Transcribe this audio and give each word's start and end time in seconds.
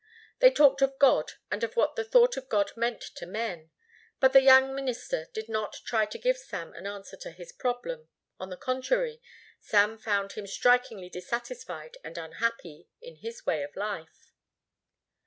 They 0.39 0.49
talked 0.49 0.81
of 0.81 0.97
God 0.97 1.33
and 1.51 1.63
of 1.63 1.75
what 1.75 1.95
the 1.95 2.03
thought 2.03 2.35
of 2.35 2.49
God 2.49 2.75
meant 2.75 3.01
to 3.13 3.27
men; 3.27 3.69
but 4.19 4.33
the 4.33 4.41
young 4.41 4.73
minister 4.73 5.27
did 5.31 5.47
not 5.47 5.79
try 5.85 6.07
to 6.07 6.17
give 6.17 6.39
Sam 6.39 6.73
an 6.73 6.87
answer 6.87 7.15
to 7.17 7.29
his 7.29 7.51
problem; 7.51 8.09
on 8.39 8.49
the 8.49 8.57
contrary, 8.57 9.21
Sam 9.59 9.99
found 9.99 10.31
him 10.31 10.47
strikingly 10.47 11.07
dissatisfied 11.11 11.97
and 12.03 12.17
unhappy 12.17 12.87
in 12.99 13.17
his 13.17 13.45
way 13.45 13.61
of 13.61 13.75
life. 13.75 14.33